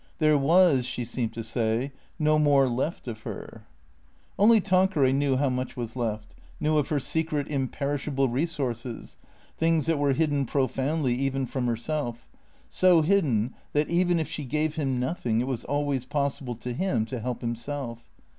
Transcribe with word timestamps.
There 0.17 0.35
was, 0.35 0.87
she 0.87 1.05
seemed 1.05 1.31
to 1.33 1.43
say, 1.43 1.91
no 2.17 2.39
more 2.39 2.67
left 2.67 3.07
of 3.07 3.21
her. 3.21 3.67
Only 4.39 4.59
Tanqueray 4.59 5.11
knew 5.13 5.37
how 5.37 5.49
much 5.49 5.77
was 5.77 5.95
left; 5.95 6.33
knew 6.59 6.79
of 6.79 6.87
her 6.89 6.99
secret, 6.99 7.47
imperishable 7.47 8.27
resources, 8.27 9.17
things 9.59 9.85
that 9.85 9.99
were 9.99 10.13
hidden 10.13 10.47
profoundly 10.47 11.13
even 11.13 11.45
from 11.45 11.67
herself; 11.67 12.27
so 12.67 13.03
hidden 13.03 13.53
that, 13.73 13.91
even 13.91 14.19
if 14.19 14.27
she 14.27 14.43
gave 14.43 14.75
him 14.75 14.99
noth 14.99 15.23
ing, 15.27 15.39
it 15.39 15.45
was 15.45 15.63
always 15.65 16.05
possible 16.05 16.55
to 16.55 16.73
him 16.73 17.05
to 17.05 17.19
help 17.19 17.41
himself. 17.41 18.09